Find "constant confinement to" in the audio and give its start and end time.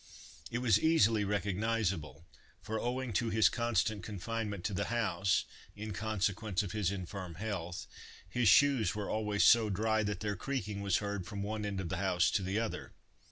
3.49-4.73